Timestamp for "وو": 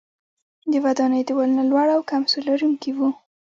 2.97-3.09